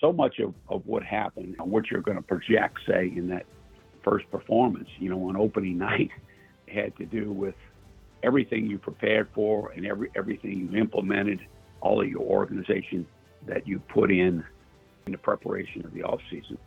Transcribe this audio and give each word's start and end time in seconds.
So 0.00 0.12
much 0.12 0.38
of, 0.38 0.54
of 0.68 0.86
what 0.86 1.02
happened, 1.02 1.56
and 1.58 1.70
what 1.70 1.90
you're 1.90 2.00
going 2.00 2.16
to 2.16 2.22
project, 2.22 2.78
say, 2.86 3.12
in 3.14 3.28
that 3.28 3.44
first 4.02 4.30
performance, 4.30 4.88
you 4.98 5.10
know, 5.10 5.28
on 5.28 5.36
opening 5.36 5.78
night, 5.90 6.10
had 6.66 6.96
to 6.96 7.04
do 7.04 7.30
with 7.30 7.54
everything 8.22 8.66
you 8.66 8.78
prepared 8.78 9.28
for 9.34 9.72
and 9.72 9.86
every 9.86 10.10
everything 10.14 10.68
you 10.70 10.78
implemented, 10.78 11.40
all 11.80 12.00
of 12.00 12.08
your 12.08 12.20
organization 12.20 13.06
that 13.46 13.66
you 13.66 13.78
put 13.78 14.10
in 14.10 14.44
in 15.06 15.12
the 15.12 15.18
preparation 15.18 15.84
of 15.84 15.92
the 15.94 16.02
off 16.02 16.20
season. 16.30 16.58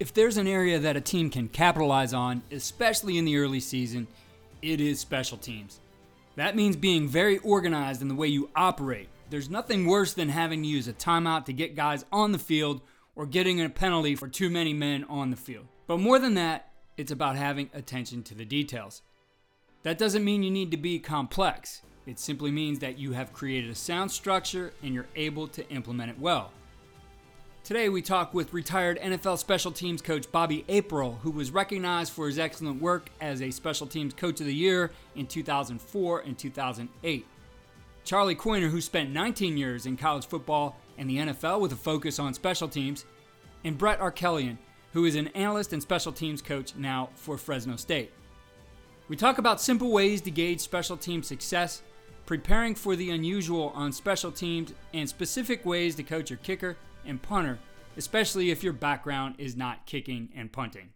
If 0.00 0.12
there's 0.12 0.36
an 0.36 0.46
area 0.46 0.78
that 0.78 0.96
a 0.96 1.00
team 1.00 1.30
can 1.30 1.48
capitalize 1.48 2.12
on, 2.12 2.42
especially 2.50 3.18
in 3.18 3.24
the 3.24 3.36
early 3.36 3.60
season, 3.60 4.06
it 4.72 4.80
is 4.80 4.98
special 4.98 5.38
teams. 5.38 5.80
That 6.36 6.56
means 6.56 6.76
being 6.76 7.08
very 7.08 7.38
organized 7.38 8.02
in 8.02 8.08
the 8.08 8.14
way 8.14 8.28
you 8.28 8.50
operate 8.56 9.08
there's 9.30 9.50
nothing 9.50 9.86
worse 9.86 10.14
than 10.14 10.28
having 10.28 10.62
to 10.62 10.68
use 10.68 10.86
a 10.86 10.92
timeout 10.92 11.46
to 11.46 11.52
get 11.52 11.74
guys 11.74 12.04
on 12.12 12.32
the 12.32 12.38
field 12.38 12.82
or 13.16 13.26
getting 13.26 13.60
a 13.60 13.68
penalty 13.68 14.14
for 14.14 14.28
too 14.28 14.50
many 14.50 14.72
men 14.72 15.04
on 15.04 15.30
the 15.30 15.36
field. 15.36 15.66
But 15.86 15.98
more 15.98 16.18
than 16.18 16.34
that, 16.34 16.70
it's 16.96 17.10
about 17.10 17.36
having 17.36 17.70
attention 17.74 18.22
to 18.24 18.34
the 18.34 18.44
details. 18.44 19.02
That 19.82 19.98
doesn't 19.98 20.24
mean 20.24 20.42
you 20.42 20.50
need 20.50 20.70
to 20.70 20.76
be 20.76 20.98
complex. 20.98 21.82
It 22.06 22.18
simply 22.18 22.50
means 22.50 22.78
that 22.80 22.98
you 22.98 23.12
have 23.12 23.32
created 23.32 23.70
a 23.70 23.74
sound 23.74 24.10
structure 24.10 24.72
and 24.82 24.94
you're 24.94 25.08
able 25.16 25.48
to 25.48 25.68
implement 25.68 26.10
it 26.10 26.18
well. 26.18 26.52
Today, 27.64 27.88
we 27.88 28.02
talk 28.02 28.34
with 28.34 28.52
retired 28.52 29.00
NFL 29.00 29.38
special 29.38 29.72
teams 29.72 30.02
coach 30.02 30.30
Bobby 30.30 30.66
April, 30.68 31.18
who 31.22 31.30
was 31.30 31.50
recognized 31.50 32.12
for 32.12 32.26
his 32.26 32.38
excellent 32.38 32.82
work 32.82 33.08
as 33.22 33.40
a 33.40 33.50
special 33.50 33.86
teams 33.86 34.12
coach 34.12 34.38
of 34.40 34.46
the 34.46 34.54
year 34.54 34.90
in 35.16 35.26
2004 35.26 36.20
and 36.20 36.36
2008. 36.36 37.26
Charlie 38.04 38.34
Coiner, 38.34 38.68
who 38.68 38.82
spent 38.82 39.14
19 39.14 39.56
years 39.56 39.86
in 39.86 39.96
college 39.96 40.26
football 40.26 40.76
and 40.98 41.08
the 41.08 41.16
NFL 41.16 41.58
with 41.60 41.72
a 41.72 41.76
focus 41.76 42.18
on 42.18 42.34
special 42.34 42.68
teams, 42.68 43.06
and 43.64 43.78
Brett 43.78 43.98
Arkelian, 43.98 44.58
who 44.92 45.06
is 45.06 45.14
an 45.14 45.28
analyst 45.28 45.72
and 45.72 45.80
special 45.80 46.12
teams 46.12 46.42
coach 46.42 46.76
now 46.76 47.08
for 47.14 47.38
Fresno 47.38 47.76
State. 47.76 48.12
We 49.08 49.16
talk 49.16 49.38
about 49.38 49.58
simple 49.58 49.90
ways 49.90 50.20
to 50.20 50.30
gauge 50.30 50.60
special 50.60 50.98
team 50.98 51.22
success, 51.22 51.80
preparing 52.26 52.74
for 52.74 52.94
the 52.94 53.08
unusual 53.08 53.72
on 53.74 53.90
special 53.90 54.30
teams, 54.30 54.74
and 54.92 55.08
specific 55.08 55.64
ways 55.64 55.94
to 55.94 56.02
coach 56.02 56.28
your 56.28 56.40
kicker 56.40 56.76
and 57.06 57.20
punter, 57.20 57.58
especially 57.96 58.50
if 58.50 58.62
your 58.62 58.72
background 58.72 59.36
is 59.38 59.56
not 59.56 59.86
kicking 59.86 60.28
and 60.34 60.52
punting. 60.52 60.90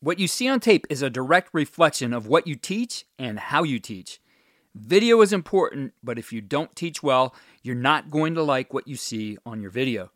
What 0.00 0.18
you 0.18 0.28
see 0.28 0.48
on 0.48 0.60
tape 0.60 0.86
is 0.88 1.02
a 1.02 1.10
direct 1.10 1.50
reflection 1.52 2.14
of 2.14 2.26
what 2.26 2.46
you 2.46 2.54
teach 2.54 3.04
and 3.18 3.38
how 3.38 3.64
you 3.64 3.78
teach. 3.78 4.20
Video 4.74 5.20
is 5.20 5.32
important, 5.32 5.92
but 6.02 6.18
if 6.18 6.32
you 6.32 6.40
don't 6.40 6.74
teach 6.74 7.02
well, 7.02 7.34
you're 7.62 7.74
not 7.74 8.10
going 8.10 8.34
to 8.34 8.42
like 8.42 8.72
what 8.72 8.88
you 8.88 8.96
see 8.96 9.36
on 9.44 9.60
your 9.60 9.70
video. 9.70 10.10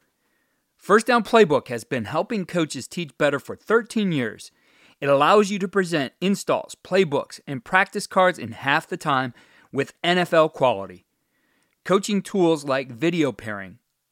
First 0.77 1.07
Down 1.07 1.25
Playbook 1.25 1.69
has 1.69 1.85
been 1.85 2.05
helping 2.05 2.47
coaches 2.47 2.87
teach 2.87 3.17
better 3.19 3.39
for 3.39 3.57
13 3.57 4.13
years. 4.13 4.51
It 5.01 5.09
allows 5.09 5.51
you 5.51 5.59
to 5.59 5.69
present 5.69 6.13
installs, 6.21 6.77
playbooks, 6.83 7.41
and 7.47 7.65
practice 7.65 8.07
cards 8.07 8.39
in 8.39 8.53
half 8.53 8.87
the 8.87 8.97
time 8.97 9.35
with 9.73 10.01
NFL 10.03 10.53
quality. 10.53 11.05
Coaching 11.85 12.23
tools 12.23 12.65
like 12.65 12.91
video 12.91 13.33
pairing, 13.33 13.79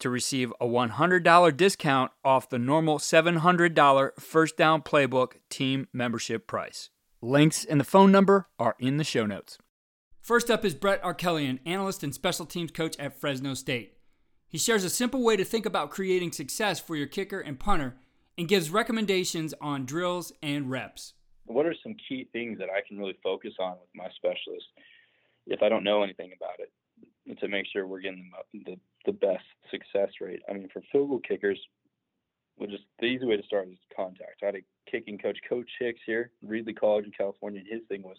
to 0.00 0.10
receive 0.10 0.52
a 0.60 0.66
$100 0.66 1.56
discount 1.56 2.10
off 2.24 2.48
the 2.48 2.58
normal 2.58 2.98
$700 2.98 4.20
First 4.20 4.56
Down 4.56 4.82
Playbook 4.82 5.34
team 5.48 5.88
membership 5.92 6.46
price. 6.46 6.90
Links 7.22 7.64
and 7.64 7.78
the 7.78 7.84
phone 7.84 8.10
number 8.10 8.48
are 8.58 8.76
in 8.78 8.96
the 8.96 9.04
show 9.04 9.26
notes. 9.26 9.58
First 10.20 10.50
up 10.50 10.64
is 10.64 10.74
Brett 10.74 11.02
Arkelian, 11.02 11.60
analyst 11.64 12.02
and 12.02 12.14
special 12.14 12.46
teams 12.46 12.70
coach 12.70 12.98
at 12.98 13.18
Fresno 13.18 13.54
State. 13.54 13.96
He 14.48 14.58
shares 14.58 14.84
a 14.84 14.90
simple 14.90 15.22
way 15.22 15.36
to 15.36 15.44
think 15.44 15.64
about 15.64 15.90
creating 15.90 16.32
success 16.32 16.80
for 16.80 16.96
your 16.96 17.06
kicker 17.06 17.40
and 17.40 17.58
punter 17.58 17.96
and 18.36 18.48
gives 18.48 18.70
recommendations 18.70 19.54
on 19.60 19.86
drills 19.86 20.32
and 20.42 20.70
reps. 20.70 21.14
What 21.44 21.66
are 21.66 21.74
some 21.82 21.94
key 22.08 22.28
things 22.32 22.58
that 22.58 22.68
I 22.70 22.80
can 22.86 22.98
really 22.98 23.18
focus 23.22 23.54
on 23.60 23.72
with 23.72 23.88
my 23.94 24.08
specialist 24.16 24.66
if 25.46 25.62
I 25.62 25.68
don't 25.68 25.84
know 25.84 26.02
anything 26.02 26.32
about 26.36 26.58
it 26.58 26.72
to 27.40 27.48
make 27.48 27.66
sure 27.72 27.86
we're 27.86 28.00
getting 28.00 28.30
the, 28.52 28.76
the 29.06 29.12
best 29.12 29.44
success 29.70 30.10
rate? 30.20 30.40
I 30.48 30.52
mean, 30.52 30.68
for 30.72 30.82
field 30.92 31.08
goal 31.08 31.20
kickers, 31.26 31.58
which 32.56 32.70
just 32.70 32.84
the 32.98 33.06
easy 33.06 33.24
way 33.24 33.36
to 33.36 33.42
start 33.42 33.68
is 33.68 33.78
contact. 33.94 34.42
I 34.42 34.46
had 34.46 34.56
a 34.56 34.90
kicking 34.90 35.18
coach, 35.18 35.38
Coach 35.48 35.70
Hicks 35.78 36.00
here, 36.04 36.30
Reedley 36.46 36.78
College 36.78 37.06
in 37.06 37.12
California, 37.12 37.60
and 37.60 37.68
his 37.68 37.86
thing 37.88 38.02
was 38.02 38.18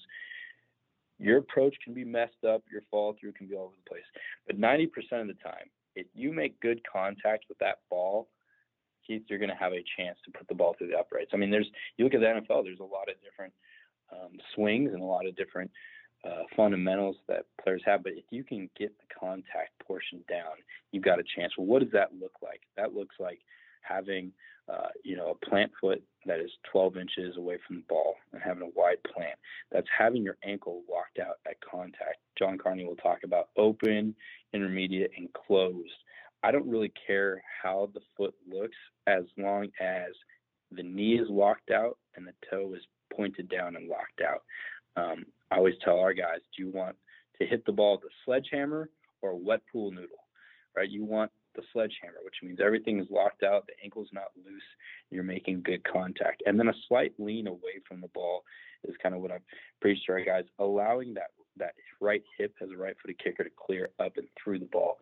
your 1.19 1.37
approach 1.37 1.75
can 1.83 1.93
be 1.93 2.03
messed 2.03 2.43
up, 2.47 2.63
your 2.71 2.81
fall 2.89 3.15
through 3.19 3.33
can 3.33 3.47
be 3.47 3.55
all 3.55 3.65
over 3.65 3.75
the 3.83 3.89
place. 3.89 4.03
But 4.47 4.59
90% 4.59 4.87
of 5.21 5.27
the 5.27 5.35
time, 5.35 5.69
if 5.95 6.07
you 6.15 6.33
make 6.33 6.59
good 6.59 6.81
contact 6.91 7.45
with 7.49 7.59
that 7.59 7.79
ball, 7.89 8.29
Keith, 9.05 9.23
you're 9.27 9.39
going 9.39 9.49
to 9.49 9.55
have 9.55 9.73
a 9.73 9.83
chance 9.97 10.17
to 10.25 10.31
put 10.31 10.47
the 10.47 10.55
ball 10.55 10.75
through 10.77 10.87
the 10.87 10.97
uprights. 10.97 11.31
I 11.33 11.37
mean, 11.37 11.51
there's 11.51 11.69
you 11.97 12.05
look 12.05 12.13
at 12.13 12.21
the 12.21 12.25
NFL, 12.25 12.63
there's 12.63 12.79
a 12.79 12.83
lot 12.83 13.09
of 13.09 13.21
different 13.23 13.53
um, 14.11 14.39
swings 14.55 14.91
and 14.93 15.01
a 15.01 15.05
lot 15.05 15.27
of 15.27 15.35
different 15.35 15.69
uh, 16.25 16.43
fundamentals 16.55 17.17
that 17.27 17.45
players 17.63 17.81
have. 17.85 18.03
But 18.03 18.13
if 18.13 18.25
you 18.29 18.43
can 18.43 18.69
get 18.77 18.91
the 18.97 19.13
contact 19.19 19.71
portion 19.85 20.23
down, 20.29 20.55
you've 20.91 21.03
got 21.03 21.19
a 21.19 21.23
chance. 21.35 21.53
Well, 21.57 21.67
what 21.67 21.81
does 21.81 21.91
that 21.93 22.13
look 22.19 22.33
like? 22.41 22.61
That 22.77 22.93
looks 22.93 23.15
like 23.19 23.39
having 23.81 24.31
uh, 24.71 24.87
you 25.03 25.17
know, 25.17 25.31
a 25.31 25.45
plant 25.45 25.71
foot 25.79 26.01
that 26.25 26.39
is 26.39 26.51
12 26.71 26.97
inches 26.97 27.37
away 27.37 27.57
from 27.65 27.77
the 27.77 27.83
ball 27.89 28.15
and 28.31 28.41
having 28.41 28.63
a 28.63 28.79
wide 28.79 29.01
plant. 29.13 29.37
That's 29.71 29.87
having 29.97 30.23
your 30.23 30.37
ankle 30.43 30.83
locked 30.89 31.19
out 31.19 31.37
at 31.47 31.57
contact. 31.59 32.17
John 32.37 32.57
Carney 32.57 32.85
will 32.85 32.95
talk 32.95 33.19
about 33.23 33.49
open, 33.57 34.15
intermediate, 34.53 35.11
and 35.17 35.29
closed. 35.33 35.91
I 36.43 36.51
don't 36.51 36.69
really 36.69 36.93
care 37.07 37.41
how 37.61 37.89
the 37.93 38.01
foot 38.15 38.33
looks 38.49 38.77
as 39.07 39.23
long 39.37 39.65
as 39.81 40.11
the 40.71 40.83
knee 40.83 41.15
is 41.15 41.27
locked 41.29 41.71
out 41.71 41.97
and 42.15 42.25
the 42.25 42.33
toe 42.49 42.73
is 42.75 42.83
pointed 43.13 43.49
down 43.49 43.75
and 43.75 43.89
locked 43.89 44.21
out. 44.25 44.43
Um, 44.95 45.25
I 45.49 45.57
always 45.57 45.75
tell 45.83 45.99
our 45.99 46.13
guys, 46.13 46.39
do 46.55 46.63
you 46.63 46.71
want 46.71 46.95
to 47.39 47.45
hit 47.45 47.65
the 47.65 47.71
ball 47.71 47.99
with 48.01 48.11
a 48.11 48.15
sledgehammer 48.25 48.89
or 49.21 49.31
a 49.31 49.37
wet 49.37 49.61
pool 49.71 49.91
noodle? 49.91 50.27
Right? 50.75 50.89
You 50.89 51.03
want 51.03 51.31
the 51.55 51.63
sledgehammer, 51.73 52.17
which 52.23 52.35
means 52.41 52.59
everything 52.63 52.99
is 52.99 53.07
locked 53.09 53.43
out, 53.43 53.67
the 53.67 53.73
ankle's 53.83 54.09
not 54.13 54.31
loose, 54.37 54.61
you're 55.09 55.23
making 55.23 55.61
good 55.63 55.83
contact. 55.83 56.43
And 56.45 56.57
then 56.57 56.69
a 56.69 56.73
slight 56.87 57.13
lean 57.17 57.47
away 57.47 57.81
from 57.87 58.01
the 58.01 58.07
ball 58.09 58.43
is 58.87 58.95
kind 59.01 59.13
of 59.13 59.21
what 59.21 59.31
I've 59.31 59.41
preached 59.81 60.05
to 60.05 60.13
our 60.13 60.23
guys, 60.23 60.45
allowing 60.59 61.13
that 61.15 61.31
that 61.57 61.73
right 61.99 62.23
hip 62.37 62.53
as 62.61 62.69
a 62.71 62.77
right 62.77 62.95
footed 63.01 63.19
kicker 63.19 63.43
to 63.43 63.49
clear 63.49 63.89
up 63.99 64.13
and 64.15 64.27
through 64.41 64.59
the 64.59 64.69
ball, 64.71 64.97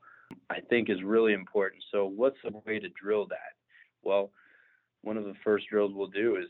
I 0.49 0.59
think 0.61 0.89
is 0.89 1.03
really 1.03 1.33
important. 1.33 1.83
So 1.91 2.05
what's 2.05 2.37
the 2.43 2.51
way 2.65 2.79
to 2.79 2.89
drill 3.01 3.27
that? 3.27 3.53
Well, 4.01 4.31
one 5.01 5.17
of 5.17 5.25
the 5.25 5.35
first 5.43 5.67
drills 5.69 5.91
we'll 5.93 6.07
do 6.07 6.37
is 6.37 6.47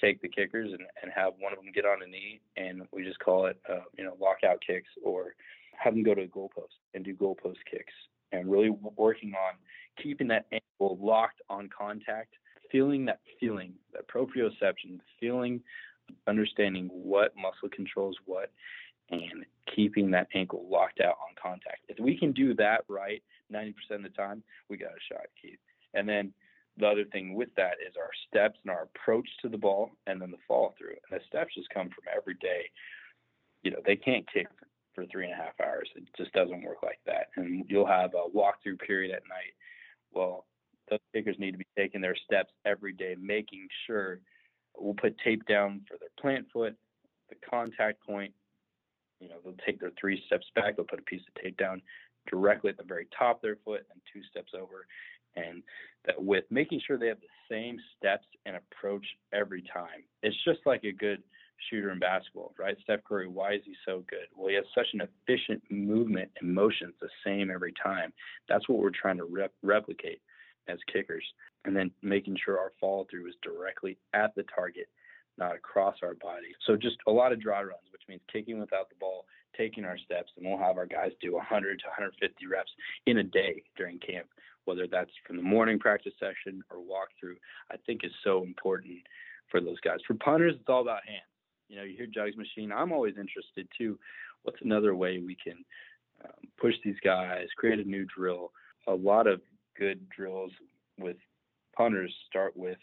take 0.00 0.20
the 0.20 0.28
kickers 0.28 0.72
and, 0.72 0.82
and 1.02 1.12
have 1.14 1.34
one 1.38 1.52
of 1.52 1.58
them 1.58 1.70
get 1.74 1.84
on 1.84 2.02
a 2.02 2.06
knee 2.06 2.40
and 2.56 2.82
we 2.92 3.04
just 3.04 3.18
call 3.18 3.46
it 3.46 3.58
uh, 3.70 3.80
you 3.96 4.04
know 4.04 4.16
lockout 4.20 4.60
kicks 4.66 4.88
or 5.04 5.34
have 5.76 5.94
them 5.94 6.02
go 6.02 6.14
to 6.14 6.22
the 6.22 6.28
goalpost 6.28 6.76
and 6.94 7.04
do 7.04 7.14
goalpost 7.14 7.58
kicks 7.70 7.92
and 8.32 8.50
really 8.50 8.70
working 8.96 9.32
on 9.34 9.54
keeping 10.02 10.28
that 10.28 10.46
ankle 10.52 10.98
locked 11.00 11.40
on 11.48 11.68
contact, 11.76 12.34
feeling 12.70 13.04
that 13.04 13.20
feeling, 13.38 13.72
that 13.92 14.08
proprioception, 14.08 14.98
feeling, 15.20 15.60
understanding 16.26 16.88
what 16.92 17.32
muscle 17.36 17.68
controls 17.74 18.16
what, 18.26 18.50
and 19.10 19.44
keeping 19.74 20.10
that 20.10 20.28
ankle 20.34 20.66
locked 20.68 21.00
out 21.00 21.16
on 21.28 21.34
contact. 21.40 21.80
If 21.88 21.98
we 22.00 22.16
can 22.16 22.32
do 22.32 22.54
that 22.54 22.84
right 22.88 23.22
90% 23.52 23.74
of 23.90 24.02
the 24.02 24.08
time, 24.10 24.42
we 24.68 24.76
got 24.76 24.90
a 24.90 25.14
shot, 25.14 25.26
Keith. 25.40 25.58
And 25.92 26.08
then 26.08 26.32
the 26.76 26.86
other 26.86 27.04
thing 27.04 27.34
with 27.34 27.54
that 27.56 27.74
is 27.86 27.94
our 27.96 28.10
steps 28.28 28.58
and 28.64 28.70
our 28.70 28.88
approach 28.94 29.28
to 29.42 29.48
the 29.48 29.58
ball 29.58 29.90
and 30.06 30.20
then 30.20 30.30
the 30.30 30.38
follow 30.48 30.74
through. 30.76 30.96
And 31.10 31.20
the 31.20 31.24
steps 31.28 31.54
just 31.54 31.70
come 31.70 31.88
from 31.88 32.04
every 32.14 32.34
day. 32.34 32.70
You 33.62 33.70
know, 33.70 33.80
they 33.86 33.96
can't 33.96 34.30
kick 34.32 34.48
for 34.94 35.06
three 35.06 35.24
and 35.24 35.32
a 35.32 35.36
half 35.36 35.60
hours. 35.62 35.88
It 35.96 36.04
just 36.16 36.32
doesn't 36.32 36.62
work 36.62 36.82
like 36.82 37.00
that. 37.06 37.28
And 37.36 37.64
you'll 37.68 37.86
have 37.86 38.12
a 38.14 38.28
walkthrough 38.36 38.80
period 38.80 39.14
at 39.14 39.22
night. 39.28 39.54
Well, 40.12 40.46
those 40.90 41.00
kickers 41.12 41.36
need 41.38 41.52
to 41.52 41.58
be 41.58 41.66
taking 41.76 42.00
their 42.00 42.16
steps 42.16 42.52
every 42.64 42.92
day, 42.92 43.16
making 43.20 43.68
sure 43.86 44.20
we'll 44.76 44.94
put 44.94 45.16
tape 45.18 45.46
down 45.46 45.82
for 45.88 45.96
their 45.98 46.10
plant 46.20 46.46
foot, 46.52 46.76
the 47.28 47.36
contact 47.48 48.04
point. 48.06 48.32
You 49.20 49.28
know, 49.28 49.36
they'll 49.42 49.54
take 49.64 49.80
their 49.80 49.92
three 49.98 50.22
steps 50.26 50.46
back, 50.54 50.76
they'll 50.76 50.84
put 50.84 50.98
a 50.98 51.02
piece 51.02 51.22
of 51.26 51.42
tape 51.42 51.56
down 51.56 51.80
directly 52.28 52.70
at 52.70 52.76
the 52.76 52.84
very 52.84 53.06
top 53.16 53.36
of 53.36 53.42
their 53.42 53.56
foot 53.64 53.86
and 53.90 54.00
two 54.12 54.22
steps 54.30 54.52
over. 54.54 54.86
And 55.36 55.62
that 56.06 56.22
with 56.22 56.44
making 56.50 56.80
sure 56.86 56.98
they 56.98 57.08
have 57.08 57.20
the 57.20 57.26
same 57.50 57.78
steps 57.96 58.26
and 58.46 58.56
approach 58.56 59.06
every 59.32 59.62
time. 59.72 60.04
It's 60.22 60.36
just 60.44 60.60
like 60.66 60.84
a 60.84 60.92
good 60.92 61.22
shooter 61.70 61.90
in 61.90 61.98
basketball, 61.98 62.54
right? 62.58 62.76
Steph 62.82 63.04
Curry, 63.04 63.28
why 63.28 63.54
is 63.54 63.62
he 63.64 63.74
so 63.84 64.04
good? 64.08 64.26
Well, 64.36 64.48
he 64.48 64.54
has 64.54 64.64
such 64.74 64.86
an 64.92 65.00
efficient 65.00 65.62
movement 65.70 66.30
and 66.40 66.54
motion, 66.54 66.88
it's 66.90 67.00
the 67.00 67.08
same 67.24 67.50
every 67.50 67.72
time. 67.82 68.12
That's 68.48 68.68
what 68.68 68.78
we're 68.78 68.90
trying 68.90 69.18
to 69.18 69.24
rep- 69.24 69.54
replicate 69.62 70.20
as 70.68 70.78
kickers. 70.92 71.24
And 71.64 71.74
then 71.74 71.90
making 72.02 72.36
sure 72.44 72.58
our 72.58 72.72
follow 72.80 73.06
through 73.10 73.28
is 73.28 73.34
directly 73.42 73.98
at 74.12 74.34
the 74.34 74.44
target, 74.54 74.88
not 75.38 75.54
across 75.54 75.96
our 76.02 76.14
body. 76.14 76.48
So 76.66 76.76
just 76.76 76.96
a 77.06 77.10
lot 77.10 77.32
of 77.32 77.40
dry 77.40 77.62
runs, 77.62 77.88
which 77.92 78.02
means 78.08 78.20
kicking 78.30 78.60
without 78.60 78.88
the 78.88 78.96
ball, 79.00 79.24
taking 79.56 79.84
our 79.84 79.98
steps, 79.98 80.32
and 80.36 80.46
we'll 80.46 80.58
have 80.58 80.76
our 80.76 80.86
guys 80.86 81.12
do 81.20 81.34
100 81.34 81.78
to 81.78 81.86
150 81.86 82.46
reps 82.46 82.70
in 83.06 83.18
a 83.18 83.22
day 83.22 83.62
during 83.76 83.98
camp, 83.98 84.26
whether 84.64 84.86
that's 84.86 85.10
from 85.26 85.36
the 85.36 85.42
morning 85.42 85.78
practice 85.78 86.12
session 86.18 86.62
or 86.70 86.78
walkthrough. 86.78 87.36
I 87.70 87.76
think 87.86 88.04
is 88.04 88.12
so 88.22 88.42
important 88.42 88.98
for 89.50 89.60
those 89.60 89.80
guys. 89.80 89.98
For 90.06 90.14
punters, 90.14 90.54
it's 90.58 90.68
all 90.68 90.82
about 90.82 91.06
hands. 91.06 91.22
You 91.68 91.76
know, 91.76 91.82
you 91.82 91.96
hear 91.96 92.06
Jugs 92.06 92.36
Machine. 92.36 92.72
I'm 92.72 92.92
always 92.92 93.14
interested 93.18 93.68
too. 93.76 93.98
What's 94.42 94.60
another 94.62 94.94
way 94.94 95.18
we 95.18 95.36
can 95.42 95.64
um, 96.24 96.48
push 96.60 96.74
these 96.84 96.96
guys, 97.02 97.46
create 97.56 97.78
a 97.78 97.88
new 97.88 98.06
drill? 98.06 98.52
A 98.86 98.94
lot 98.94 99.26
of 99.26 99.40
good 99.78 100.08
drills 100.10 100.52
with 100.98 101.16
punters 101.76 102.14
start 102.28 102.56
with 102.56 102.78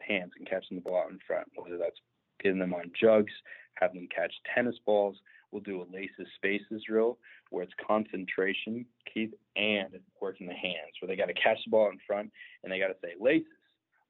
hands 0.00 0.32
and 0.38 0.48
catching 0.48 0.76
the 0.76 0.80
ball 0.80 1.02
out 1.04 1.10
in 1.10 1.18
front, 1.26 1.46
whether 1.54 1.78
that's 1.78 2.00
getting 2.42 2.58
them 2.58 2.74
on 2.74 2.90
jugs, 2.98 3.32
having 3.74 4.00
them 4.00 4.08
catch 4.14 4.32
tennis 4.54 4.76
balls. 4.84 5.16
We'll 5.52 5.62
do 5.62 5.82
a 5.82 5.86
laces 5.92 6.26
spaces 6.36 6.82
drill 6.86 7.18
where 7.50 7.62
it's 7.62 7.72
concentration, 7.86 8.86
Keith, 9.12 9.34
and 9.54 10.00
working 10.20 10.46
the 10.46 10.54
hands, 10.54 10.96
where 11.00 11.06
they 11.06 11.16
got 11.16 11.26
to 11.26 11.34
catch 11.34 11.58
the 11.64 11.70
ball 11.70 11.90
in 11.90 11.98
front 12.06 12.32
and 12.64 12.72
they 12.72 12.78
got 12.78 12.88
to 12.88 12.96
say 13.02 13.12
laces 13.20 13.46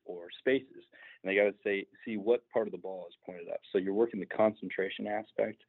or 0.04 0.28
spaces, 0.38 0.84
and 1.22 1.30
they 1.30 1.34
got 1.34 1.44
to 1.44 1.54
say 1.64 1.86
see 2.04 2.16
what 2.16 2.48
part 2.50 2.66
of 2.66 2.72
the 2.72 2.78
ball 2.78 3.06
is 3.08 3.16
pointed 3.26 3.48
up. 3.48 3.60
So 3.72 3.78
you're 3.78 3.94
working 3.94 4.20
the 4.20 4.26
concentration 4.26 5.06
aspect 5.06 5.62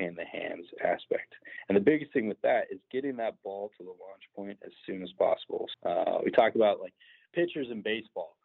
and 0.00 0.16
the 0.16 0.24
hands 0.24 0.66
aspect. 0.82 1.34
And 1.68 1.76
the 1.76 1.80
biggest 1.80 2.12
thing 2.12 2.26
with 2.26 2.40
that 2.42 2.64
is 2.70 2.80
getting 2.90 3.16
that 3.16 3.40
ball 3.42 3.70
to 3.78 3.84
the 3.84 3.90
launch 3.90 4.22
point 4.34 4.58
as 4.64 4.72
soon 4.86 5.02
as 5.02 5.10
possible. 5.18 5.66
Uh, 5.84 6.18
we 6.24 6.30
talk 6.30 6.54
about 6.54 6.80
like 6.80 6.94
pitchers 7.34 7.68
in 7.70 7.82
baseball, 7.82 8.36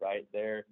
right? 0.00 0.26
They're 0.32 0.66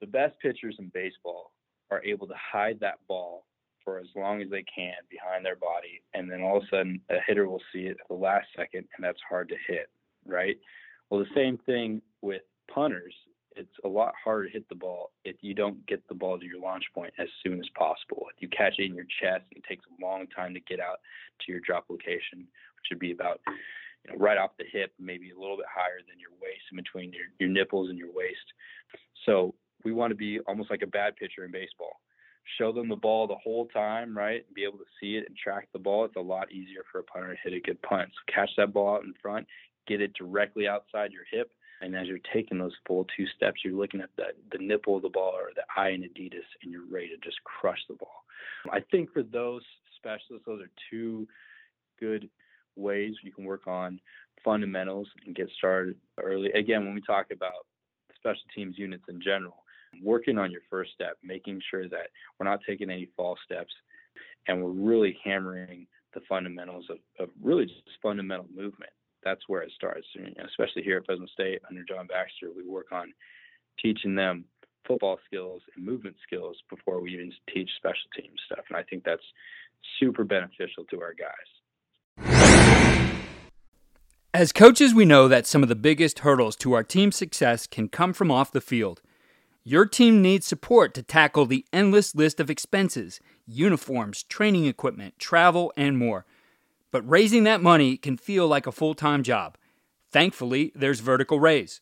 the 0.00 0.06
best 0.06 0.38
pitchers 0.40 0.76
in 0.78 0.90
baseball 0.92 1.52
are 1.90 2.02
able 2.04 2.26
to 2.26 2.34
hide 2.34 2.80
that 2.80 2.98
ball 3.08 3.44
for 3.86 4.00
as 4.00 4.08
long 4.16 4.42
as 4.42 4.50
they 4.50 4.64
can 4.64 4.96
behind 5.08 5.46
their 5.46 5.56
body, 5.56 6.02
and 6.12 6.28
then 6.28 6.42
all 6.42 6.58
of 6.58 6.64
a 6.64 6.66
sudden 6.66 7.00
a 7.08 7.18
hitter 7.26 7.48
will 7.48 7.62
see 7.72 7.86
it 7.86 7.96
at 8.00 8.08
the 8.08 8.14
last 8.14 8.48
second, 8.56 8.84
and 8.96 9.04
that's 9.04 9.20
hard 9.26 9.48
to 9.48 9.54
hit, 9.66 9.88
right? 10.26 10.58
Well, 11.08 11.20
the 11.20 11.34
same 11.34 11.56
thing 11.64 12.02
with 12.20 12.42
punters 12.68 13.14
it's 13.56 13.72
a 13.84 13.88
lot 13.88 14.12
harder 14.22 14.46
to 14.46 14.52
hit 14.52 14.68
the 14.68 14.74
ball 14.74 15.10
if 15.24 15.36
you 15.40 15.54
don't 15.54 15.84
get 15.86 16.06
the 16.08 16.14
ball 16.14 16.38
to 16.38 16.44
your 16.44 16.60
launch 16.60 16.84
point 16.94 17.12
as 17.18 17.28
soon 17.42 17.58
as 17.58 17.68
possible. 17.74 18.26
If 18.34 18.42
you 18.42 18.48
catch 18.48 18.74
it 18.78 18.84
in 18.84 18.94
your 18.94 19.06
chest, 19.20 19.44
it 19.50 19.64
takes 19.66 19.84
a 19.86 20.04
long 20.04 20.26
time 20.28 20.52
to 20.54 20.60
get 20.60 20.78
out 20.78 21.00
to 21.40 21.52
your 21.52 21.60
drop 21.60 21.86
location, 21.88 22.40
which 22.40 22.86
would 22.90 22.98
be 22.98 23.12
about 23.12 23.40
you 24.04 24.12
know, 24.12 24.18
right 24.18 24.36
off 24.36 24.50
the 24.58 24.64
hip, 24.70 24.92
maybe 25.00 25.30
a 25.30 25.38
little 25.38 25.56
bit 25.56 25.66
higher 25.72 26.04
than 26.06 26.20
your 26.20 26.36
waist, 26.40 26.62
in 26.70 26.76
between 26.76 27.12
your, 27.12 27.26
your 27.40 27.48
nipples 27.48 27.88
and 27.88 27.98
your 27.98 28.12
waist. 28.12 28.52
So 29.24 29.54
we 29.84 29.92
want 29.92 30.10
to 30.10 30.16
be 30.16 30.38
almost 30.40 30.70
like 30.70 30.82
a 30.82 30.86
bad 30.86 31.16
pitcher 31.16 31.44
in 31.44 31.50
baseball. 31.50 32.00
Show 32.58 32.72
them 32.72 32.88
the 32.88 32.96
ball 32.96 33.26
the 33.26 33.36
whole 33.42 33.66
time, 33.66 34.16
right? 34.16 34.44
Be 34.54 34.64
able 34.64 34.78
to 34.78 34.84
see 35.00 35.16
it 35.16 35.26
and 35.28 35.36
track 35.36 35.68
the 35.72 35.78
ball. 35.78 36.04
It's 36.04 36.16
a 36.16 36.20
lot 36.20 36.52
easier 36.52 36.84
for 36.90 37.00
a 37.00 37.04
punter 37.04 37.34
to 37.34 37.40
hit 37.42 37.52
a 37.52 37.60
good 37.60 37.80
punt. 37.82 38.08
So 38.12 38.32
catch 38.32 38.50
that 38.56 38.72
ball 38.72 38.96
out 38.96 39.04
in 39.04 39.14
front, 39.20 39.46
get 39.86 40.00
it 40.00 40.14
directly 40.14 40.68
outside 40.68 41.12
your 41.12 41.24
hip, 41.30 41.50
and 41.80 41.94
as 41.94 42.06
you're 42.06 42.18
taking 42.32 42.58
those 42.58 42.72
full 42.86 43.06
two 43.16 43.26
steps, 43.36 43.60
you're 43.64 43.74
looking 43.74 44.00
at 44.00 44.10
the, 44.16 44.26
the 44.52 44.64
nipple 44.64 44.96
of 44.96 45.02
the 45.02 45.08
ball 45.08 45.32
or 45.32 45.50
the 45.54 45.64
eye 45.76 45.90
in 45.90 46.02
Adidas, 46.02 46.46
and 46.62 46.72
you're 46.72 46.86
ready 46.90 47.08
to 47.08 47.18
just 47.18 47.42
crush 47.44 47.80
the 47.88 47.94
ball. 47.94 48.24
I 48.72 48.80
think 48.90 49.12
for 49.12 49.22
those 49.22 49.62
specialists, 49.96 50.46
those 50.46 50.62
are 50.62 50.70
two 50.90 51.28
good 52.00 52.28
ways 52.76 53.14
you 53.22 53.32
can 53.32 53.44
work 53.44 53.66
on 53.66 54.00
fundamentals 54.44 55.08
and 55.24 55.34
get 55.34 55.50
started 55.56 55.96
early. 56.22 56.50
Again, 56.52 56.84
when 56.84 56.94
we 56.94 57.00
talk 57.02 57.26
about 57.30 57.66
special 58.14 58.42
teams 58.54 58.78
units 58.78 59.04
in 59.08 59.20
general, 59.20 59.64
working 60.02 60.38
on 60.38 60.50
your 60.50 60.62
first 60.70 60.92
step, 60.94 61.16
making 61.22 61.60
sure 61.70 61.88
that 61.88 62.08
we're 62.38 62.48
not 62.48 62.60
taking 62.66 62.90
any 62.90 63.08
false 63.16 63.38
steps, 63.44 63.72
and 64.48 64.62
we're 64.62 64.70
really 64.70 65.16
hammering 65.24 65.86
the 66.14 66.20
fundamentals 66.28 66.86
of, 66.90 66.98
of 67.18 67.30
really 67.42 67.66
just 67.66 67.82
fundamental 68.02 68.46
movement 68.54 68.90
that's 69.26 69.42
where 69.48 69.62
it 69.62 69.72
starts. 69.74 70.06
And 70.14 70.36
especially 70.46 70.84
here 70.84 70.98
at 70.98 71.04
Fresno 71.04 71.26
State 71.26 71.60
under 71.68 71.82
John 71.82 72.06
Baxter, 72.06 72.50
we 72.56 72.66
work 72.66 72.92
on 72.92 73.12
teaching 73.82 74.14
them 74.14 74.44
football 74.86 75.18
skills 75.26 75.62
and 75.74 75.84
movement 75.84 76.14
skills 76.24 76.56
before 76.70 77.00
we 77.00 77.12
even 77.14 77.32
teach 77.52 77.68
special 77.76 78.08
team 78.16 78.30
stuff. 78.46 78.64
And 78.68 78.78
I 78.78 78.84
think 78.84 79.02
that's 79.04 79.24
super 79.98 80.22
beneficial 80.22 80.84
to 80.90 81.00
our 81.02 81.12
guys. 81.12 81.32
As 84.32 84.52
coaches, 84.52 84.94
we 84.94 85.04
know 85.04 85.26
that 85.28 85.46
some 85.46 85.62
of 85.62 85.68
the 85.68 85.74
biggest 85.74 86.20
hurdles 86.20 86.54
to 86.56 86.74
our 86.74 86.84
team's 86.84 87.16
success 87.16 87.66
can 87.66 87.88
come 87.88 88.12
from 88.12 88.30
off 88.30 88.52
the 88.52 88.60
field. 88.60 89.02
Your 89.68 89.84
team 89.84 90.22
needs 90.22 90.46
support 90.46 90.94
to 90.94 91.02
tackle 91.02 91.44
the 91.44 91.66
endless 91.72 92.14
list 92.14 92.38
of 92.38 92.48
expenses, 92.48 93.18
uniforms, 93.48 94.22
training 94.22 94.66
equipment, 94.66 95.18
travel, 95.18 95.72
and 95.76 95.98
more. 95.98 96.24
But 96.92 97.02
raising 97.10 97.42
that 97.44 97.60
money 97.60 97.96
can 97.96 98.16
feel 98.16 98.46
like 98.46 98.68
a 98.68 98.70
full 98.70 98.94
time 98.94 99.24
job. 99.24 99.58
Thankfully, 100.12 100.70
there's 100.76 101.00
Vertical 101.00 101.40
Raise. 101.40 101.80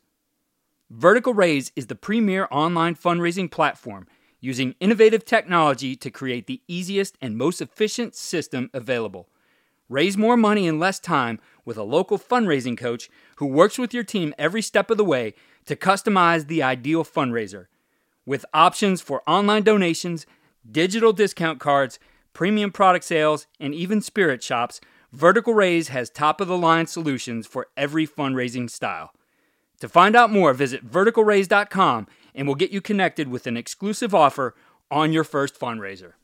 Vertical 0.89 1.35
Raise 1.35 1.73
is 1.77 1.89
the 1.89 1.95
premier 1.95 2.49
online 2.51 2.95
fundraising 2.95 3.51
platform 3.51 4.07
using 4.41 4.77
innovative 4.81 5.27
technology 5.27 5.95
to 5.95 6.11
create 6.11 6.47
the 6.47 6.63
easiest 6.67 7.19
and 7.21 7.37
most 7.37 7.61
efficient 7.61 8.15
system 8.15 8.71
available. 8.73 9.29
Raise 9.91 10.17
more 10.17 10.39
money 10.39 10.67
in 10.67 10.79
less 10.79 10.99
time 10.99 11.39
with 11.67 11.77
a 11.77 11.83
local 11.83 12.19
fundraising 12.19 12.79
coach 12.79 13.11
who 13.37 13.45
works 13.45 13.77
with 13.77 13.93
your 13.93 14.05
team 14.05 14.33
every 14.39 14.63
step 14.63 14.91
of 14.91 14.97
the 14.97 15.05
way 15.05 15.35
to 15.67 15.77
customize 15.77 16.47
the 16.47 16.63
ideal 16.63 17.05
fundraiser. 17.05 17.67
With 18.27 18.47
options 18.55 19.01
for 19.01 19.23
online 19.29 19.63
donations, 19.63 20.27
digital 20.71 21.13
discount 21.13 21.61
cards, 21.61 21.99
premium 22.33 22.73
product 22.73 23.05
sales, 23.05 23.47
and 23.61 23.75
even 23.75 24.01
spirit 24.01 24.43
shops, 24.43 24.81
Vertical 25.13 25.55
Raise 25.55 25.89
has 25.89 26.11
top 26.11 26.41
of 26.41 26.49
the 26.49 26.59
line 26.59 26.87
solutions 26.87 27.47
for 27.47 27.69
every 27.77 28.07
fundraising 28.07 28.69
style. 28.69 29.13
To 29.81 29.89
find 29.89 30.17
out 30.17 30.33
more, 30.33 30.53
visit 30.53 30.91
verticalraise.com 30.91 32.07
and 32.35 32.49
we'll 32.49 32.57
get 32.57 32.73
you 32.73 32.81
connected 32.81 33.29
with 33.29 33.47
an 33.47 33.57
exclusive 33.57 34.15
offer 34.15 34.55
on 34.91 35.13
your 35.13 35.25
first 35.25 35.59
fundraiser. 35.59 36.15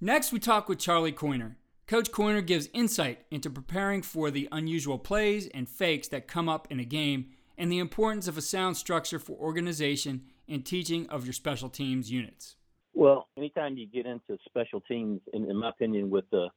Next, 0.00 0.32
we 0.32 0.38
talk 0.38 0.68
with 0.68 0.78
Charlie 0.78 1.12
Coiner. 1.12 1.56
Coach 1.86 2.10
Coiner 2.10 2.40
gives 2.40 2.68
insight 2.72 3.26
into 3.30 3.50
preparing 3.50 4.00
for 4.00 4.30
the 4.30 4.48
unusual 4.52 4.98
plays 4.98 5.48
and 5.48 5.68
fakes 5.68 6.08
that 6.08 6.28
come 6.28 6.48
up 6.48 6.68
in 6.70 6.80
a 6.80 6.84
game 6.84 7.26
and 7.58 7.70
the 7.70 7.80
importance 7.80 8.28
of 8.28 8.38
a 8.38 8.42
sound 8.42 8.76
structure 8.76 9.18
for 9.18 9.32
organization 9.32 10.22
and 10.50 10.64
teaching 10.66 11.08
of 11.08 11.24
your 11.24 11.32
special 11.32 11.68
teams 11.68 12.10
units. 12.10 12.56
Well, 12.92 13.28
anytime 13.36 13.76
you 13.76 13.86
get 13.86 14.04
into 14.06 14.36
special 14.44 14.80
teams, 14.80 15.20
in, 15.32 15.48
in 15.48 15.56
my 15.56 15.70
opinion, 15.70 16.10
with 16.10 16.30
a 16.32 16.48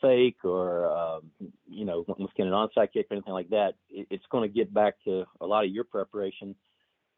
fake 0.00 0.38
or 0.44 0.90
um, 0.90 1.30
you 1.68 1.84
know 1.84 2.04
get 2.36 2.46
an 2.46 2.52
onside 2.52 2.92
kick 2.92 3.06
or 3.10 3.14
anything 3.14 3.32
like 3.34 3.50
that, 3.50 3.74
it, 3.90 4.06
it's 4.10 4.24
going 4.30 4.48
to 4.48 4.54
get 4.54 4.72
back 4.72 4.94
to 5.04 5.24
a 5.40 5.46
lot 5.46 5.64
of 5.64 5.70
your 5.70 5.84
preparation 5.84 6.54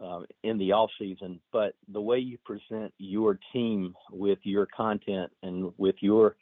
um, 0.01 0.27
in 0.43 0.59
the 0.59 0.73
off 0.73 0.91
season. 0.99 1.41
But 1.53 1.75
the 1.93 2.01
way 2.01 2.19
you 2.19 2.39
present 2.45 2.93
your 2.99 3.39
team 3.53 3.95
with 4.11 4.39
your 4.43 4.67
content 4.67 5.31
and 5.43 5.73
with 5.79 5.97
your 6.01 6.37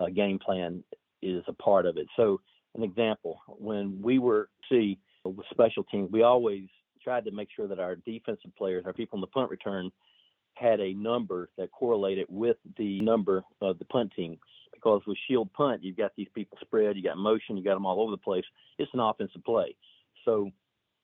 uh, 0.00 0.06
game 0.06 0.38
plan 0.38 0.82
is 1.22 1.44
a 1.48 1.52
part 1.52 1.86
of 1.86 1.96
it. 1.96 2.06
So 2.16 2.40
an 2.74 2.82
example, 2.82 3.40
when 3.46 4.00
we 4.02 4.18
were 4.18 4.48
see 4.70 4.98
with 5.24 5.46
special 5.50 5.84
teams, 5.84 6.10
we 6.10 6.22
always 6.22 6.68
tried 7.02 7.24
to 7.24 7.30
make 7.30 7.48
sure 7.54 7.68
that 7.68 7.80
our 7.80 7.96
defensive 7.96 8.54
players, 8.56 8.84
our 8.86 8.92
people 8.92 9.16
in 9.16 9.20
the 9.20 9.26
punt 9.26 9.50
return, 9.50 9.90
had 10.54 10.80
a 10.80 10.92
number 10.94 11.50
that 11.56 11.70
correlated 11.70 12.26
with 12.28 12.56
the 12.76 13.00
number 13.00 13.44
of 13.60 13.78
the 13.78 13.84
punt 13.84 14.12
team. 14.14 14.38
Because 14.74 15.02
with 15.06 15.18
shield 15.26 15.52
punt, 15.52 15.82
you've 15.82 15.96
got 15.96 16.12
these 16.16 16.28
people 16.34 16.58
spread, 16.60 16.96
you 16.96 17.02
got 17.02 17.16
motion, 17.16 17.56
you 17.56 17.64
got 17.64 17.74
them 17.74 17.86
all 17.86 18.00
over 18.00 18.10
the 18.10 18.16
place. 18.16 18.44
It's 18.78 18.92
an 18.94 19.00
offensive 19.00 19.44
play. 19.44 19.74
So 20.24 20.50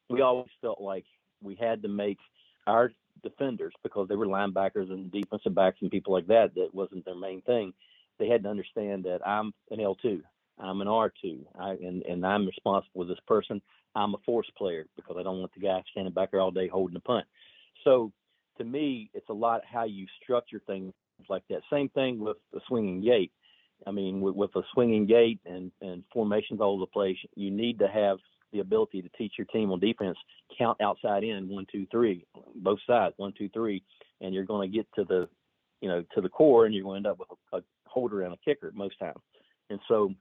we 0.08 0.20
always 0.20 0.50
felt 0.60 0.80
like 0.80 1.04
we 1.42 1.56
had 1.56 1.82
to 1.82 1.88
make 1.88 2.18
our 2.66 2.92
defenders, 3.22 3.72
because 3.82 4.08
they 4.08 4.16
were 4.16 4.26
linebackers 4.26 4.90
and 4.90 5.10
defensive 5.10 5.54
backs 5.54 5.78
and 5.80 5.90
people 5.90 6.12
like 6.12 6.26
that, 6.28 6.54
that 6.54 6.70
wasn't 6.72 7.04
their 7.04 7.16
main 7.16 7.42
thing. 7.42 7.72
They 8.18 8.28
had 8.28 8.42
to 8.44 8.48
understand 8.48 9.04
that 9.04 9.26
I'm 9.26 9.52
an 9.70 9.78
L2, 9.78 10.20
I'm 10.58 10.80
an 10.80 10.88
R2, 10.88 11.44
I, 11.58 11.70
and, 11.70 12.02
and 12.04 12.24
I'm 12.24 12.46
responsible 12.46 13.02
for 13.02 13.06
this 13.06 13.18
person. 13.26 13.60
I'm 13.94 14.14
a 14.14 14.18
force 14.24 14.50
player 14.56 14.86
because 14.96 15.16
I 15.18 15.22
don't 15.22 15.40
want 15.40 15.52
the 15.54 15.60
guy 15.60 15.82
standing 15.90 16.12
back 16.12 16.30
there 16.30 16.40
all 16.40 16.50
day 16.50 16.68
holding 16.68 16.94
the 16.94 17.00
punt. 17.00 17.26
So 17.84 18.12
to 18.58 18.64
me, 18.64 19.10
it's 19.14 19.28
a 19.28 19.34
lot 19.34 19.62
how 19.70 19.84
you 19.84 20.06
structure 20.22 20.60
things 20.66 20.92
like 21.28 21.42
that. 21.50 21.60
Same 21.70 21.88
thing 21.90 22.18
with 22.20 22.36
the 22.52 22.60
swinging 22.68 23.02
gate. 23.02 23.32
I 23.86 23.90
mean, 23.90 24.20
with, 24.20 24.34
with 24.34 24.54
a 24.56 24.62
swinging 24.72 25.06
gate 25.06 25.40
and, 25.44 25.70
and 25.80 26.04
formations 26.12 26.60
all 26.60 26.74
over 26.74 26.80
the 26.80 26.86
place, 26.86 27.16
you 27.34 27.50
need 27.50 27.78
to 27.80 27.88
have 27.88 28.18
the 28.52 28.60
ability 28.60 29.02
to 29.02 29.08
teach 29.18 29.34
your 29.36 29.46
team 29.46 29.72
on 29.72 29.80
defense 29.80 30.16
count 30.56 30.80
outside 30.80 31.24
in 31.24 31.48
one, 31.48 31.66
two, 31.70 31.86
three, 31.90 32.24
both 32.56 32.78
sides, 32.86 33.14
one, 33.16 33.34
two, 33.36 33.48
three, 33.50 33.82
and 34.20 34.32
you're 34.32 34.44
going 34.44 34.70
to 34.70 34.76
get 34.76 34.86
to 34.94 35.04
the, 35.04 35.28
you 35.80 35.88
know, 35.88 36.04
to 36.14 36.20
the 36.20 36.28
core, 36.28 36.64
and 36.64 36.74
you're 36.74 36.84
going 36.84 37.02
to 37.02 37.08
end 37.08 37.12
up 37.12 37.18
with 37.18 37.28
a, 37.52 37.56
a 37.56 37.60
holder 37.86 38.22
and 38.22 38.32
a 38.32 38.36
kicker 38.44 38.70
most 38.74 38.98
times. 38.98 39.18
And 39.70 39.80
so, 39.88 40.12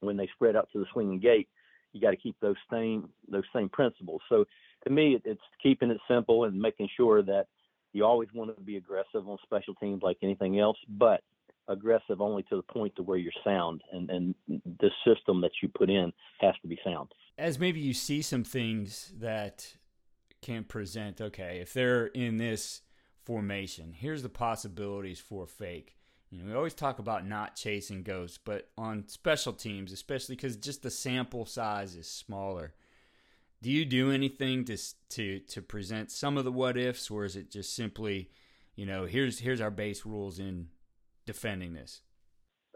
when 0.00 0.16
they 0.16 0.28
spread 0.34 0.56
out 0.56 0.68
to 0.72 0.80
the 0.80 0.86
swinging 0.92 1.20
gate, 1.20 1.48
you 1.92 2.00
got 2.00 2.10
to 2.10 2.16
keep 2.16 2.36
those 2.40 2.56
same 2.70 3.08
those 3.28 3.44
same 3.54 3.68
principles. 3.68 4.20
So, 4.28 4.44
to 4.84 4.90
me, 4.90 5.18
it's 5.24 5.40
keeping 5.62 5.90
it 5.90 5.98
simple 6.08 6.44
and 6.44 6.58
making 6.60 6.88
sure 6.96 7.22
that 7.22 7.46
you 7.92 8.04
always 8.04 8.28
want 8.34 8.54
to 8.54 8.62
be 8.62 8.76
aggressive 8.76 9.28
on 9.28 9.38
special 9.42 9.74
teams 9.74 10.02
like 10.02 10.18
anything 10.22 10.58
else, 10.60 10.76
but 10.88 11.22
aggressive 11.68 12.20
only 12.20 12.42
to 12.44 12.56
the 12.56 12.62
point 12.62 12.94
to 12.96 13.02
where 13.02 13.18
you're 13.18 13.32
sound 13.44 13.82
and, 13.92 14.10
and 14.10 14.34
the 14.48 14.90
system 15.06 15.40
that 15.42 15.50
you 15.62 15.68
put 15.68 15.90
in 15.90 16.12
has 16.40 16.54
to 16.62 16.68
be 16.68 16.78
sound. 16.84 17.08
As 17.36 17.58
maybe 17.58 17.80
you 17.80 17.94
see 17.94 18.22
some 18.22 18.44
things 18.44 19.12
that 19.18 19.76
can 20.42 20.64
present, 20.64 21.20
okay, 21.20 21.58
if 21.60 21.72
they're 21.72 22.06
in 22.06 22.38
this 22.38 22.82
formation, 23.22 23.92
here's 23.92 24.22
the 24.22 24.28
possibilities 24.28 25.20
for 25.20 25.46
fake. 25.46 25.96
You 26.30 26.38
know, 26.38 26.50
we 26.50 26.54
always 26.54 26.74
talk 26.74 26.98
about 26.98 27.26
not 27.26 27.56
chasing 27.56 28.02
ghosts, 28.02 28.38
but 28.42 28.68
on 28.76 29.08
special 29.08 29.52
teams, 29.52 29.92
especially 29.92 30.36
because 30.36 30.56
just 30.56 30.82
the 30.82 30.90
sample 30.90 31.46
size 31.46 31.94
is 31.94 32.10
smaller. 32.10 32.74
Do 33.62 33.70
you 33.70 33.84
do 33.84 34.10
anything 34.12 34.64
to 34.66 34.76
to 35.10 35.40
to 35.40 35.62
present 35.62 36.10
some 36.10 36.36
of 36.36 36.44
the 36.44 36.52
what 36.52 36.76
ifs, 36.76 37.10
or 37.10 37.24
is 37.24 37.34
it 37.34 37.50
just 37.50 37.74
simply, 37.74 38.30
you 38.76 38.84
know, 38.86 39.06
here's 39.06 39.38
here's 39.40 39.60
our 39.60 39.70
base 39.70 40.04
rules 40.04 40.38
in 40.38 40.68
defending 41.26 41.72
this? 41.72 42.02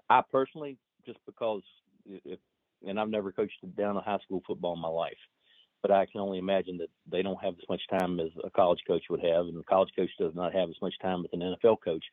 I 0.08 0.22
personally, 0.30 0.78
just 1.06 1.18
because, 1.26 1.62
if, 2.06 2.40
and 2.86 2.98
I've 2.98 3.10
never 3.10 3.32
coached 3.32 3.58
down 3.76 3.96
a 3.96 4.00
high 4.00 4.18
school 4.24 4.42
football 4.46 4.74
in 4.74 4.80
my 4.80 4.88
life, 4.88 5.12
but 5.82 5.90
I 5.90 6.06
can 6.06 6.20
only 6.20 6.38
imagine 6.38 6.78
that 6.78 6.90
they 7.10 7.22
don't 7.22 7.42
have 7.42 7.54
as 7.54 7.68
much 7.68 7.82
time 7.90 8.18
as 8.18 8.30
a 8.42 8.50
college 8.50 8.80
coach 8.86 9.04
would 9.10 9.22
have, 9.22 9.46
and 9.46 9.58
a 9.58 9.64
college 9.64 9.90
coach 9.94 10.10
does 10.18 10.34
not 10.34 10.52
have 10.52 10.68
as 10.68 10.76
much 10.82 10.94
time 11.00 11.24
as 11.24 11.30
an 11.32 11.40
NFL 11.40 11.76
coach. 11.84 12.04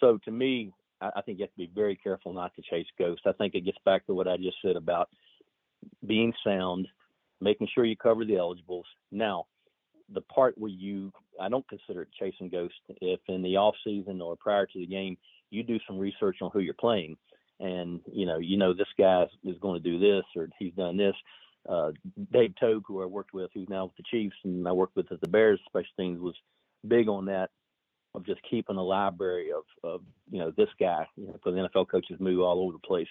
So 0.00 0.18
to 0.24 0.30
me, 0.30 0.72
I, 1.00 1.10
I 1.16 1.22
think 1.22 1.38
you 1.38 1.44
have 1.44 1.52
to 1.52 1.56
be 1.56 1.70
very 1.74 1.96
careful 1.96 2.32
not 2.32 2.54
to 2.56 2.62
chase 2.62 2.86
ghosts. 2.98 3.24
I 3.26 3.32
think 3.32 3.54
it 3.54 3.64
gets 3.64 3.78
back 3.84 4.06
to 4.06 4.14
what 4.14 4.28
I 4.28 4.36
just 4.36 4.56
said 4.64 4.76
about 4.76 5.08
being 6.06 6.32
sound, 6.44 6.88
making 7.40 7.68
sure 7.74 7.84
you 7.84 7.96
cover 7.96 8.24
the 8.24 8.36
eligibles. 8.36 8.86
Now, 9.10 9.46
the 10.12 10.22
part 10.22 10.56
where 10.56 10.70
you, 10.70 11.12
I 11.40 11.48
don't 11.48 11.68
consider 11.68 12.02
it 12.02 12.08
chasing 12.18 12.48
ghosts. 12.48 12.78
If 13.00 13.20
in 13.28 13.42
the 13.42 13.56
off 13.56 13.74
season 13.84 14.20
or 14.20 14.36
prior 14.36 14.66
to 14.66 14.78
the 14.78 14.86
game 14.86 15.16
you 15.50 15.62
do 15.62 15.78
some 15.86 15.98
research 15.98 16.38
on 16.42 16.50
who 16.52 16.60
you're 16.60 16.74
playing, 16.74 17.16
and 17.60 18.00
you 18.12 18.26
know 18.26 18.38
you 18.38 18.56
know 18.56 18.72
this 18.72 18.88
guy 18.98 19.24
is 19.44 19.56
going 19.60 19.82
to 19.82 19.90
do 19.90 19.98
this 19.98 20.24
or 20.36 20.48
he's 20.58 20.74
done 20.74 20.96
this. 20.96 21.14
Uh, 21.68 21.90
Dave 22.32 22.54
Toub, 22.58 22.82
who 22.86 23.02
I 23.02 23.06
worked 23.06 23.34
with, 23.34 23.50
who's 23.52 23.68
now 23.68 23.86
with 23.86 23.96
the 23.96 24.04
Chiefs, 24.10 24.36
and 24.44 24.66
I 24.66 24.72
worked 24.72 24.96
with 24.96 25.10
at 25.12 25.20
the 25.20 25.28
Bears 25.28 25.60
special 25.66 25.88
teams, 25.98 26.20
was 26.20 26.36
big 26.86 27.08
on 27.08 27.26
that 27.26 27.50
of 28.14 28.26
just 28.26 28.40
keeping 28.48 28.76
a 28.76 28.82
library 28.82 29.50
of, 29.52 29.64
of 29.82 30.00
you 30.30 30.38
know 30.38 30.52
this 30.56 30.68
guy, 30.80 31.06
you 31.16 31.26
know, 31.26 31.34
NFL 31.44 31.88
coaches 31.88 32.18
move 32.20 32.40
all 32.40 32.60
over 32.62 32.72
the 32.72 32.86
place, 32.86 33.08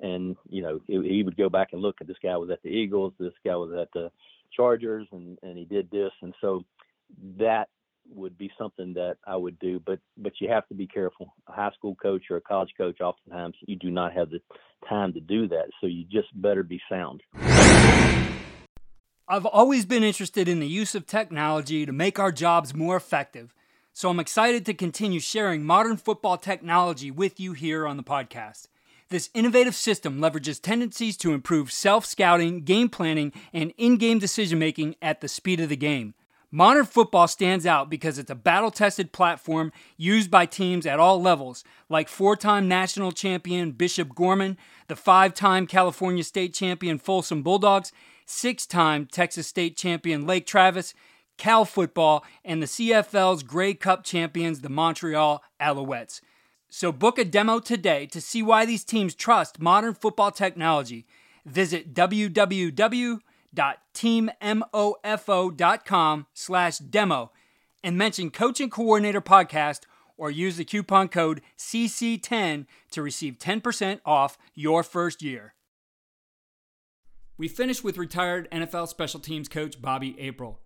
and 0.00 0.36
you 0.48 0.62
know 0.62 0.80
he, 0.86 1.00
he 1.08 1.22
would 1.22 1.36
go 1.36 1.48
back 1.48 1.68
and 1.72 1.82
look 1.82 1.96
at 2.00 2.06
this 2.06 2.16
guy 2.22 2.36
was 2.36 2.50
at 2.50 2.62
the 2.62 2.68
Eagles, 2.68 3.12
this 3.18 3.32
guy 3.44 3.56
was 3.56 3.72
at 3.80 3.88
the 3.92 4.10
Chargers, 4.54 5.06
and 5.12 5.38
and 5.42 5.58
he 5.58 5.64
did 5.64 5.90
this, 5.90 6.12
and 6.22 6.34
so 6.40 6.64
that 7.38 7.68
would 8.12 8.36
be 8.36 8.50
something 8.58 8.94
that 8.94 9.16
I 9.26 9.36
would 9.36 9.58
do, 9.58 9.80
but 9.84 9.98
but 10.16 10.32
you 10.40 10.48
have 10.50 10.68
to 10.68 10.74
be 10.74 10.86
careful. 10.86 11.34
A 11.48 11.52
high 11.52 11.70
school 11.76 11.94
coach 11.94 12.24
or 12.30 12.36
a 12.36 12.40
college 12.40 12.70
coach, 12.76 13.00
oftentimes 13.00 13.56
you 13.66 13.76
do 13.76 13.90
not 13.90 14.12
have 14.12 14.30
the 14.30 14.40
time 14.88 15.12
to 15.14 15.20
do 15.20 15.48
that, 15.48 15.66
so 15.80 15.86
you 15.86 16.04
just 16.04 16.28
better 16.40 16.62
be 16.62 16.80
sound. 16.88 17.22
I've 19.26 19.46
always 19.46 19.86
been 19.86 20.04
interested 20.04 20.48
in 20.48 20.60
the 20.60 20.66
use 20.66 20.94
of 20.94 21.06
technology 21.06 21.86
to 21.86 21.92
make 21.92 22.18
our 22.18 22.30
jobs 22.30 22.74
more 22.74 22.94
effective, 22.96 23.54
so 23.96 24.10
I'm 24.10 24.18
excited 24.18 24.66
to 24.66 24.74
continue 24.74 25.20
sharing 25.20 25.62
modern 25.62 25.96
football 25.96 26.36
technology 26.36 27.12
with 27.12 27.38
you 27.38 27.52
here 27.52 27.86
on 27.86 27.96
the 27.96 28.02
podcast. 28.02 28.66
This 29.08 29.30
innovative 29.34 29.76
system 29.76 30.18
leverages 30.18 30.60
tendencies 30.60 31.16
to 31.18 31.32
improve 31.32 31.70
self 31.70 32.04
scouting, 32.04 32.62
game 32.62 32.88
planning, 32.88 33.32
and 33.52 33.72
in 33.78 33.96
game 33.96 34.18
decision 34.18 34.58
making 34.58 34.96
at 35.00 35.20
the 35.20 35.28
speed 35.28 35.60
of 35.60 35.68
the 35.68 35.76
game. 35.76 36.14
Modern 36.50 36.86
football 36.86 37.28
stands 37.28 37.66
out 37.66 37.88
because 37.88 38.18
it's 38.18 38.30
a 38.30 38.34
battle 38.34 38.72
tested 38.72 39.12
platform 39.12 39.70
used 39.96 40.28
by 40.28 40.44
teams 40.44 40.86
at 40.86 40.98
all 40.98 41.22
levels, 41.22 41.62
like 41.88 42.08
four 42.08 42.34
time 42.34 42.66
national 42.66 43.12
champion 43.12 43.70
Bishop 43.70 44.12
Gorman, 44.12 44.58
the 44.88 44.96
five 44.96 45.34
time 45.34 45.68
California 45.68 46.24
state 46.24 46.52
champion 46.52 46.98
Folsom 46.98 47.44
Bulldogs, 47.44 47.92
six 48.26 48.66
time 48.66 49.06
Texas 49.06 49.46
state 49.46 49.76
champion 49.76 50.26
Lake 50.26 50.46
Travis, 50.46 50.94
Cal 51.36 51.64
football, 51.64 52.24
and 52.44 52.62
the 52.62 52.66
CFL's 52.66 53.42
Grey 53.42 53.74
Cup 53.74 54.04
champions, 54.04 54.60
the 54.60 54.68
Montreal 54.68 55.42
Alouettes. 55.60 56.20
So 56.68 56.92
book 56.92 57.18
a 57.18 57.24
demo 57.24 57.60
today 57.60 58.06
to 58.06 58.20
see 58.20 58.42
why 58.42 58.66
these 58.66 58.84
teams 58.84 59.14
trust 59.14 59.60
modern 59.60 59.94
football 59.94 60.30
technology. 60.30 61.06
Visit 61.44 61.94
www 61.94 63.20
www.teammofo.com 63.54 66.26
slash 66.34 66.78
demo 66.78 67.30
and 67.82 67.98
mention 67.98 68.30
Coach 68.30 68.60
and 68.60 68.70
Coordinator 68.70 69.20
Podcast 69.20 69.80
or 70.16 70.30
use 70.30 70.56
the 70.56 70.64
coupon 70.64 71.08
code 71.08 71.42
CC10 71.58 72.66
to 72.92 73.02
receive 73.02 73.36
10% 73.38 73.98
off 74.04 74.38
your 74.54 74.84
first 74.84 75.22
year. 75.22 75.54
We 77.36 77.48
finish 77.48 77.82
with 77.82 77.98
retired 77.98 78.48
NFL 78.52 78.86
special 78.88 79.18
teams 79.18 79.48
coach 79.48 79.82
Bobby 79.82 80.14
April. 80.20 80.60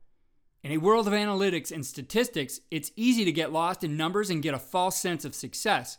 In 0.65 0.73
a 0.73 0.79
world 0.79 1.07
of 1.07 1.13
analytics 1.13 1.71
and 1.71 1.87
statistics, 1.87 2.61
it's 2.71 2.91
easy 2.97 3.25
to 3.25 3.31
get 3.31 3.53
lost 3.53 3.85
in 3.85 3.97
numbers 3.97 4.29
and 4.29 4.43
get 4.43 4.55
a 4.55 4.59
false 4.59 5.01
sense 5.01 5.25
of 5.25 5.35
success, 5.35 5.99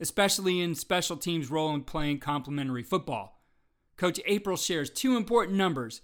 especially 0.00 0.60
in 0.60 0.74
special 0.74 1.16
teams' 1.16 1.48
role 1.48 1.72
in 1.74 1.82
playing 1.82 2.18
complementary 2.18 2.82
football. 2.82 3.40
Coach 3.96 4.18
April 4.26 4.56
shares 4.56 4.90
two 4.90 5.16
important 5.16 5.56
numbers 5.56 6.00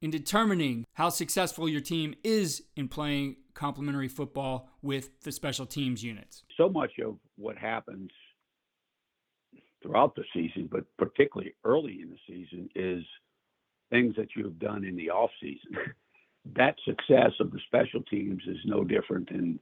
in 0.00 0.10
determining 0.10 0.84
how 0.92 1.08
successful 1.08 1.68
your 1.68 1.80
team 1.80 2.14
is 2.22 2.62
in 2.76 2.86
playing 2.86 3.36
complementary 3.54 4.06
football 4.06 4.70
with 4.80 5.20
the 5.22 5.32
special 5.32 5.66
teams 5.66 6.04
units? 6.04 6.44
So 6.56 6.68
much 6.68 6.92
of 7.04 7.16
what 7.36 7.58
happens 7.58 8.10
throughout 9.82 10.14
the 10.14 10.24
season, 10.32 10.68
but 10.70 10.84
particularly 10.96 11.54
early 11.64 11.98
in 12.02 12.10
the 12.10 12.18
season, 12.28 12.68
is 12.76 13.04
things 13.90 14.14
that 14.16 14.28
you 14.36 14.44
have 14.44 14.60
done 14.60 14.84
in 14.84 14.94
the 14.94 15.10
off 15.10 15.30
season. 15.40 15.76
that 16.56 16.76
success 16.84 17.32
of 17.40 17.50
the 17.50 17.60
special 17.66 18.02
teams 18.02 18.42
is 18.46 18.58
no 18.64 18.84
different 18.84 19.30
than 19.30 19.58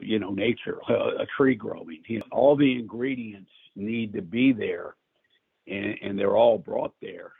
you 0.00 0.18
know 0.18 0.30
nature, 0.30 0.78
a, 0.88 1.26
tree 1.36 1.54
growing. 1.54 2.02
You 2.06 2.18
know, 2.20 2.26
all 2.30 2.56
the 2.56 2.78
ingredients 2.78 3.50
need 3.74 4.12
to 4.14 4.22
be 4.22 4.52
there, 4.52 4.94
and, 5.66 5.96
and 6.02 6.18
they're 6.18 6.36
all 6.36 6.58
brought 6.58 6.94
there 7.00 7.32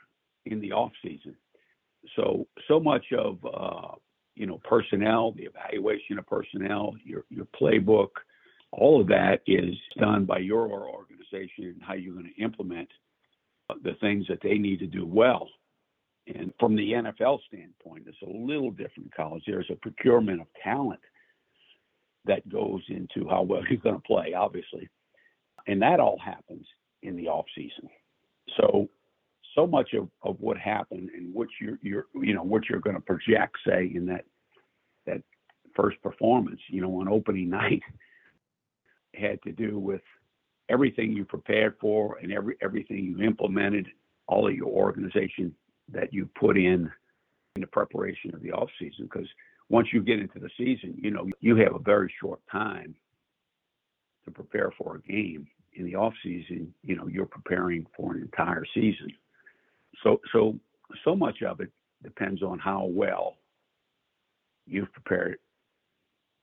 in 0.45 0.59
the 0.59 0.71
off 0.71 0.91
season 1.01 1.35
so 2.15 2.47
so 2.67 2.79
much 2.79 3.05
of 3.17 3.37
uh, 3.45 3.95
you 4.35 4.45
know 4.45 4.59
personnel, 4.63 5.31
the 5.31 5.43
evaluation 5.43 6.19
of 6.19 6.27
personnel, 6.27 6.95
your 7.03 7.23
your 7.29 7.45
playbook, 7.59 8.09
all 8.71 9.01
of 9.01 9.07
that 9.07 9.41
is 9.47 9.75
done 9.97 10.25
by 10.25 10.39
your 10.39 10.67
organization 10.69 11.65
and 11.65 11.81
how 11.81 11.93
you're 11.93 12.13
going 12.13 12.31
to 12.35 12.43
implement 12.43 12.89
the 13.83 13.93
things 14.01 14.25
that 14.27 14.39
they 14.41 14.57
need 14.57 14.79
to 14.79 14.87
do 14.87 15.05
well. 15.05 15.47
And 16.27 16.53
from 16.59 16.75
the 16.75 16.91
NFL 16.93 17.39
standpoint, 17.47 18.05
it's 18.07 18.21
a 18.21 18.37
little 18.37 18.71
different 18.71 19.13
college. 19.13 19.43
There's 19.45 19.69
a 19.69 19.75
procurement 19.75 20.41
of 20.41 20.47
talent 20.63 21.01
that 22.25 22.47
goes 22.47 22.81
into 22.87 23.27
how 23.29 23.41
well 23.41 23.63
you're 23.69 23.79
going 23.79 23.95
to 23.95 24.01
play, 24.01 24.33
obviously, 24.33 24.89
and 25.67 25.81
that 25.81 25.99
all 25.99 26.17
happens 26.23 26.65
in 27.01 27.17
the 27.17 27.27
off 27.27 27.45
season. 27.55 27.89
So 28.57 28.89
so 29.55 29.67
much 29.67 29.93
of, 29.93 30.09
of 30.23 30.39
what 30.39 30.57
happened 30.57 31.09
and 31.15 31.33
what 31.33 31.47
you're, 31.61 31.77
you're 31.81 32.05
you 32.13 32.33
know 32.33 32.43
what 32.43 32.63
you're 32.69 32.79
going 32.79 32.95
to 32.95 33.01
project 33.01 33.57
say 33.67 33.91
in 33.93 34.05
that 34.05 34.25
that 35.05 35.21
first 35.75 36.01
performance 36.01 36.59
you 36.69 36.81
know 36.81 36.99
on 36.99 37.07
opening 37.07 37.49
night 37.49 37.81
had 39.13 39.41
to 39.43 39.51
do 39.51 39.77
with 39.77 40.01
everything 40.69 41.11
you 41.11 41.25
prepared 41.25 41.75
for 41.79 42.17
and 42.21 42.31
every 42.31 42.55
everything 42.61 43.03
you 43.03 43.23
implemented 43.25 43.87
all 44.27 44.47
of 44.47 44.55
your 44.55 44.69
organization 44.69 45.53
that 45.91 46.13
you 46.13 46.29
put 46.39 46.57
in 46.57 46.91
in 47.55 47.61
the 47.61 47.67
preparation 47.67 48.33
of 48.33 48.41
the 48.41 48.51
off 48.51 48.69
season 48.79 49.05
because 49.11 49.27
once 49.69 49.87
you 49.93 50.01
get 50.01 50.19
into 50.19 50.39
the 50.39 50.49
season 50.57 50.95
you 50.97 51.11
know 51.11 51.27
you 51.39 51.55
have 51.55 51.75
a 51.75 51.79
very 51.79 52.11
short 52.19 52.39
time 52.51 52.95
to 54.25 54.31
prepare 54.31 54.71
for 54.77 54.95
a 54.95 55.01
game 55.01 55.47
in 55.73 55.85
the 55.85 55.95
off 55.95 56.13
season 56.23 56.73
you 56.83 56.95
know 56.95 57.07
you're 57.07 57.25
preparing 57.25 57.85
for 57.95 58.13
an 58.13 58.21
entire 58.21 58.65
season 58.73 59.11
so 60.03 60.19
so 60.31 60.57
so 61.03 61.15
much 61.15 61.41
of 61.43 61.59
it 61.59 61.69
depends 62.01 62.41
on 62.41 62.57
how 62.59 62.85
well 62.85 63.35
you've 64.65 64.91
prepared 64.93 65.37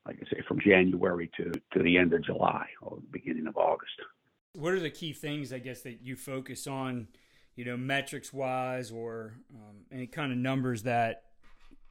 like 0.06 0.18
I 0.20 0.30
say, 0.30 0.42
from 0.46 0.60
January 0.60 1.30
to, 1.36 1.52
to 1.72 1.82
the 1.82 1.96
end 1.96 2.12
of 2.12 2.24
July 2.24 2.66
or 2.82 2.96
the 2.96 3.10
beginning 3.10 3.46
of 3.46 3.56
August. 3.56 3.92
What 4.54 4.72
are 4.72 4.80
the 4.80 4.90
key 4.90 5.12
things, 5.12 5.52
I 5.52 5.58
guess, 5.58 5.82
that 5.82 6.00
you 6.02 6.16
focus 6.16 6.66
on, 6.66 7.08
you 7.60 7.66
know, 7.66 7.76
metrics 7.76 8.32
wise 8.32 8.90
or 8.90 9.34
um, 9.54 9.76
any 9.92 10.06
kind 10.06 10.32
of 10.32 10.38
numbers 10.38 10.84
that 10.84 11.24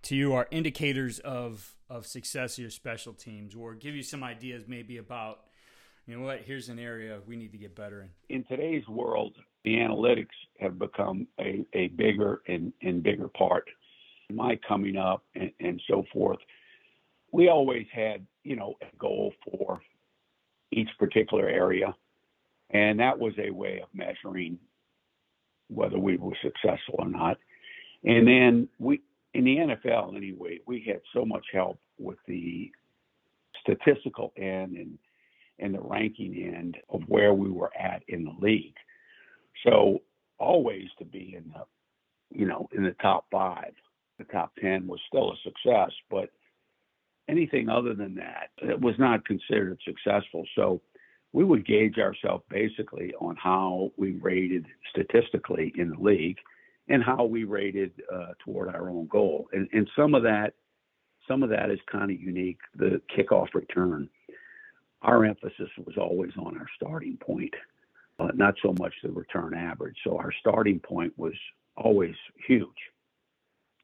to 0.01 0.15
you 0.15 0.33
are 0.33 0.47
indicators 0.49 1.19
of, 1.19 1.75
of 1.91 2.07
success 2.07 2.57
of 2.57 2.63
your 2.63 2.71
special 2.71 3.13
teams 3.13 3.53
or 3.53 3.75
give 3.75 3.93
you 3.93 4.01
some 4.01 4.23
ideas 4.23 4.63
maybe 4.67 4.97
about, 4.97 5.41
you 6.07 6.17
know 6.17 6.25
what, 6.25 6.39
here's 6.39 6.69
an 6.69 6.79
area 6.79 7.19
we 7.27 7.35
need 7.35 7.51
to 7.51 7.59
get 7.59 7.75
better 7.75 8.01
in? 8.01 8.35
In 8.35 8.43
today's 8.45 8.87
world, 8.87 9.35
the 9.63 9.75
analytics 9.75 10.33
have 10.59 10.79
become 10.79 11.27
a, 11.39 11.63
a 11.73 11.89
bigger 11.89 12.41
and, 12.47 12.73
and 12.81 13.03
bigger 13.03 13.27
part. 13.27 13.65
My 14.31 14.57
coming 14.67 14.97
up 14.97 15.23
and, 15.35 15.51
and 15.59 15.79
so 15.87 16.03
forth, 16.11 16.39
we 17.31 17.47
always 17.49 17.85
had, 17.93 18.25
you 18.43 18.55
know, 18.55 18.73
a 18.81 18.87
goal 18.97 19.33
for 19.45 19.79
each 20.71 20.89
particular 20.97 21.47
area. 21.47 21.93
And 22.71 22.99
that 22.99 23.19
was 23.19 23.33
a 23.37 23.51
way 23.51 23.81
of 23.83 23.89
measuring 23.93 24.57
whether 25.69 25.97
we 25.97 26.17
were 26.17 26.35
successful 26.41 26.95
or 26.99 27.07
not. 27.07 27.37
And 28.03 28.27
then 28.27 28.67
we, 28.79 29.01
in 29.33 29.43
the 29.45 29.57
NFL 29.57 30.15
anyway, 30.15 30.59
we 30.65 30.83
had 30.85 31.01
so 31.13 31.25
much 31.25 31.45
help 31.53 31.79
with 31.97 32.17
the 32.27 32.71
statistical 33.61 34.33
end 34.37 34.77
and, 34.77 34.97
and 35.59 35.73
the 35.75 35.81
ranking 35.81 36.53
end 36.55 36.77
of 36.89 37.01
where 37.07 37.33
we 37.33 37.49
were 37.49 37.71
at 37.77 38.03
in 38.07 38.23
the 38.23 38.35
league. 38.39 38.75
So 39.65 40.01
always 40.37 40.87
to 40.99 41.05
be 41.05 41.35
in 41.37 41.51
the, 41.53 41.65
you 42.37 42.47
know, 42.47 42.67
in 42.73 42.83
the 42.83 42.95
top 43.01 43.25
five, 43.31 43.73
the 44.17 44.23
top 44.25 44.53
10 44.61 44.87
was 44.87 44.99
still 45.07 45.31
a 45.31 45.35
success, 45.43 45.91
but 46.09 46.29
anything 47.27 47.69
other 47.69 47.93
than 47.93 48.15
that 48.15 48.49
it 48.57 48.79
was 48.79 48.95
not 48.97 49.25
considered 49.25 49.79
successful. 49.85 50.45
So 50.55 50.81
we 51.31 51.43
would 51.43 51.65
gauge 51.65 51.97
ourselves 51.97 52.43
basically 52.49 53.13
on 53.19 53.35
how 53.35 53.91
we 53.97 54.13
rated 54.13 54.65
statistically 54.89 55.71
in 55.77 55.91
the 55.91 55.99
league 55.99 56.37
and 56.87 57.03
how 57.03 57.23
we 57.23 57.43
rated 57.43 57.91
uh, 58.11 58.33
toward 58.43 58.69
our 58.69 58.89
own 58.89 59.07
goal. 59.07 59.47
And, 59.53 59.67
and 59.73 59.87
some 59.95 60.15
of 60.15 60.23
that, 60.23 60.53
some 61.27 61.43
of 61.43 61.49
that 61.49 61.69
is 61.69 61.79
kind 61.91 62.09
of 62.09 62.19
unique. 62.19 62.59
The 62.75 62.99
kickoff 63.15 63.53
return, 63.53 64.09
our 65.03 65.23
emphasis 65.23 65.69
was 65.85 65.97
always 65.97 66.31
on 66.37 66.57
our 66.57 66.65
starting 66.75 67.17
point, 67.17 67.53
uh, 68.19 68.29
not 68.33 68.55
so 68.63 68.73
much 68.79 68.93
the 69.03 69.11
return 69.11 69.53
average. 69.53 69.97
So 70.03 70.17
our 70.17 70.31
starting 70.39 70.79
point 70.79 71.13
was 71.15 71.33
always 71.77 72.15
huge. 72.47 72.67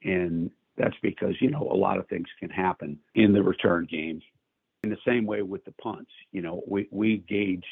And 0.04 0.50
that's 0.78 0.96
because, 1.04 1.36
you 1.40 1.52
know, 1.52 1.70
a 1.72 1.78
lot 1.78 2.00
of 2.00 2.08
things 2.08 2.28
can 2.40 2.50
happen 2.50 2.98
in 3.14 3.34
the 3.34 3.44
return 3.44 3.88
game. 3.90 4.22
In 4.86 4.92
the 4.92 4.98
same 5.04 5.26
way 5.26 5.42
with 5.42 5.66
the 5.66 5.72
punts, 5.82 6.12
you 6.32 6.44
know, 6.44 6.62
we, 6.68 6.88
we 6.92 7.18
gauged 7.28 7.66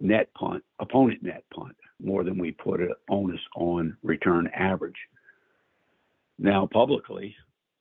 net 0.00 0.32
punt, 0.34 0.62
opponent 0.78 1.20
net 1.20 1.42
punt, 1.52 1.74
more 2.00 2.22
than 2.22 2.38
we 2.38 2.52
put 2.52 2.78
an 2.78 2.92
onus 3.08 3.40
on 3.56 3.96
return 4.04 4.48
average. 4.54 4.94
Now, 6.38 6.68
publicly, 6.72 7.34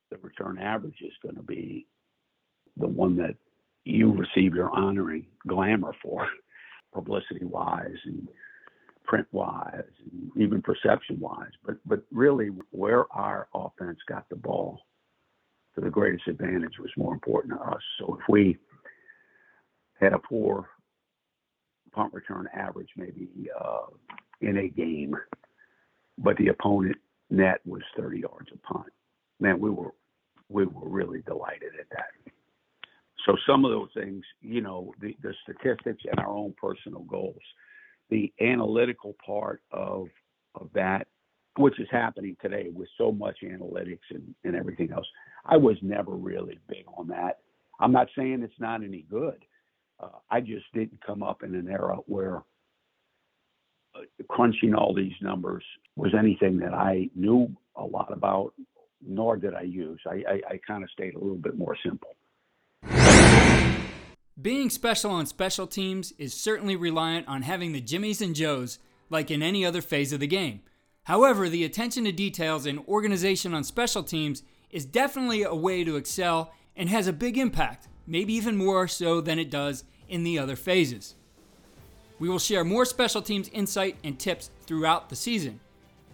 the 0.10 0.18
return 0.18 0.58
average 0.58 0.98
is 1.02 1.14
going 1.22 1.36
to 1.36 1.44
be 1.44 1.86
the 2.78 2.88
one 2.88 3.16
that 3.18 3.36
you 3.84 4.12
receive 4.12 4.56
your 4.56 4.72
honoring 4.72 5.28
glamour 5.48 5.94
for, 6.02 6.28
publicity 6.96 7.46
wise 7.46 8.00
and 8.06 8.28
print 9.04 9.28
wise 9.34 9.84
and 10.12 10.32
even 10.36 10.64
perception 10.64 11.20
wise. 11.20 11.52
But 11.64 11.76
but 11.86 12.02
really 12.12 12.48
where 12.72 13.06
our 13.14 13.50
offense 13.54 14.00
got 14.08 14.28
the 14.30 14.36
ball 14.36 14.80
to 15.76 15.82
the 15.82 15.90
greatest 15.90 16.28
advantage 16.28 16.80
was 16.80 16.92
more 16.98 17.14
important 17.14 17.54
to 17.54 17.60
us. 17.62 17.82
So 18.00 18.18
if 18.20 18.28
we 18.30 18.58
had 20.00 20.14
a 20.14 20.20
poor 20.20 20.70
punt 21.92 22.14
return 22.14 22.48
average 22.54 22.90
maybe 22.98 23.30
uh, 23.60 23.88
in 24.42 24.58
a 24.58 24.68
game, 24.68 25.16
but 26.18 26.38
the 26.38 26.48
opponent 26.50 26.98
net 27.30 27.60
was 27.66 27.82
30 27.98 28.22
yards 28.22 28.50
a 28.54 28.74
punt, 28.74 28.92
man, 29.40 29.60
we 29.60 29.70
were 29.70 29.92
we 30.48 30.66
were 30.66 30.88
really 30.88 31.22
delighted 31.22 31.72
at 31.80 31.90
that. 31.90 32.32
So 33.26 33.36
some 33.48 33.66
of 33.66 33.72
those 33.72 33.90
things, 33.96 34.24
you 34.42 34.62
know, 34.62 34.94
the, 35.02 35.18
the 35.24 35.34
statistics 35.42 36.04
and 36.06 36.20
our 36.20 36.30
own 36.30 36.54
personal 36.62 37.02
goals 37.02 37.42
the 38.10 38.32
analytical 38.42 39.16
part 39.26 39.62
of 39.72 40.08
of 40.56 40.70
that, 40.74 41.08
which 41.58 41.80
is 41.80 41.88
happening 41.92 42.36
today 42.42 42.70
with 42.74 42.88
so 42.98 43.12
much 43.12 43.38
analytics 43.44 44.00
and, 44.12 44.36
and 44.44 44.56
everything 44.56 44.92
else. 44.92 45.08
I 45.46 45.58
was 45.58 45.78
never 45.82 46.12
really 46.12 46.60
big 46.68 46.86
on 46.98 47.08
that. 47.10 47.40
I'm 47.80 47.92
not 47.92 48.08
saying 48.18 48.42
it's 48.44 48.60
not 48.60 48.84
any 48.84 49.06
good. 49.10 49.44
Uh, 50.00 50.10
I 50.30 50.42
just 50.42 50.66
didn't 50.74 51.06
come 51.06 51.24
up 51.24 51.44
in 51.44 51.56
an 51.56 51.70
era 51.70 51.98
where 52.06 52.44
uh, 53.96 54.02
crunching 54.30 54.74
all 54.74 54.94
these 54.94 55.14
numbers 55.22 55.64
was 55.96 56.14
anything 56.18 56.60
that 56.60 56.74
I 56.74 57.10
knew 57.16 57.56
a 57.76 57.84
lot 57.84 58.12
about, 58.12 58.54
nor 59.06 59.38
did 59.38 59.54
I 59.54 59.62
use. 59.62 60.00
I, 60.06 60.24
I, 60.28 60.42
I 60.52 60.60
kind 60.68 60.84
of 60.84 60.90
stayed 60.92 61.16
a 61.16 61.20
little 61.20 61.38
bit 61.38 61.58
more 61.58 61.78
simple. 61.84 62.10
Being 64.42 64.70
special 64.70 65.12
on 65.12 65.26
special 65.28 65.66
teams 65.66 66.12
is 66.18 66.34
certainly 66.34 66.76
reliant 66.76 67.28
on 67.30 67.44
having 67.44 67.72
the 67.72 67.80
Jimmies 67.80 68.22
and 68.22 68.36
Joes 68.36 68.80
like 69.10 69.32
in 69.32 69.42
any 69.42 69.66
other 69.66 69.82
phase 69.82 70.12
of 70.12 70.20
the 70.20 70.28
game. 70.28 70.62
However, 71.06 71.50
the 71.50 71.64
attention 71.64 72.04
to 72.06 72.12
details 72.12 72.66
and 72.66 72.80
organization 72.88 73.54
on 73.54 73.64
special 73.64 74.04
teams 74.04 74.44
is 74.72 74.86
definitely 74.86 75.44
a 75.44 75.54
way 75.54 75.84
to 75.84 75.96
excel 75.96 76.52
and 76.76 76.90
has 76.90 77.08
a 77.08 77.14
big 77.14 77.38
impact, 77.38 77.88
maybe 78.08 78.34
even 78.34 78.58
more 78.58 78.88
so 78.88 79.22
than 79.22 79.40
it 79.40 79.52
does 79.52 79.84
in 80.10 80.24
the 80.24 80.38
other 80.40 80.56
phases. 80.56 81.16
We 82.18 82.28
will 82.28 82.40
share 82.40 82.64
more 82.64 82.86
special 82.86 83.22
teams 83.22 83.50
insight 83.50 83.98
and 84.04 84.18
tips 84.18 84.50
throughout 84.66 85.10
the 85.10 85.16
season. 85.16 85.60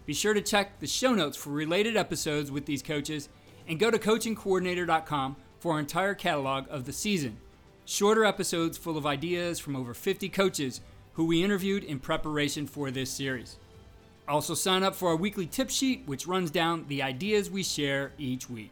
Be 0.05 0.13
sure 0.13 0.33
to 0.33 0.41
check 0.41 0.79
the 0.79 0.87
show 0.87 1.13
notes 1.13 1.37
for 1.37 1.51
related 1.51 1.95
episodes 1.95 2.51
with 2.51 2.65
these 2.65 2.83
coaches 2.83 3.29
and 3.67 3.79
go 3.79 3.91
to 3.91 3.99
coachandcoordinator.com 3.99 5.37
for 5.59 5.73
our 5.73 5.79
entire 5.79 6.15
catalog 6.15 6.65
of 6.69 6.85
the 6.85 6.93
season. 6.93 7.37
Shorter 7.85 8.25
episodes 8.25 8.77
full 8.77 8.97
of 8.97 9.05
ideas 9.05 9.57
from 9.57 9.77
over 9.77 9.93
50 9.93 10.27
coaches 10.29 10.81
who 11.13 11.23
we 11.25 11.43
interviewed 11.43 11.83
in 11.85 11.99
preparation 11.99 12.67
for 12.67 12.91
this 12.91 13.09
series. 13.09 13.57
Also, 14.31 14.53
sign 14.53 14.81
up 14.81 14.95
for 14.95 15.09
our 15.09 15.15
weekly 15.17 15.45
tip 15.45 15.69
sheet, 15.69 16.03
which 16.05 16.25
runs 16.25 16.49
down 16.49 16.85
the 16.87 17.03
ideas 17.03 17.51
we 17.51 17.63
share 17.63 18.13
each 18.17 18.49
week. 18.49 18.71